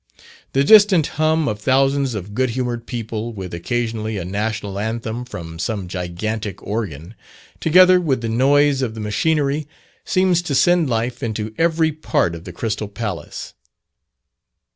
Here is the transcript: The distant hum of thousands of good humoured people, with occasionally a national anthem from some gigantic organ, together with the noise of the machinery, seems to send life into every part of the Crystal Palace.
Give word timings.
The 0.53 0.63
distant 0.63 1.05
hum 1.21 1.47
of 1.47 1.59
thousands 1.59 2.15
of 2.15 2.33
good 2.33 2.49
humoured 2.49 2.87
people, 2.87 3.33
with 3.33 3.53
occasionally 3.53 4.17
a 4.17 4.25
national 4.25 4.79
anthem 4.79 5.25
from 5.25 5.59
some 5.59 5.87
gigantic 5.87 6.63
organ, 6.63 7.13
together 7.59 8.01
with 8.01 8.21
the 8.21 8.27
noise 8.27 8.81
of 8.81 8.95
the 8.95 8.99
machinery, 8.99 9.67
seems 10.03 10.41
to 10.41 10.55
send 10.55 10.89
life 10.89 11.21
into 11.21 11.53
every 11.55 11.91
part 11.91 12.33
of 12.33 12.45
the 12.45 12.51
Crystal 12.51 12.87
Palace. 12.87 13.53